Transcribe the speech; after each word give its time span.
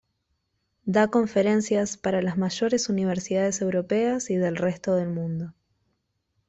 Da 0.85 1.09
conferencias 1.11 1.95
para 1.95 2.23
las 2.23 2.35
mayores 2.35 2.89
universidades 2.89 3.61
europeas 3.61 4.31
y 4.31 4.35
del 4.35 4.55
resto 4.55 4.95
del 4.95 5.09
mundo. 5.09 5.53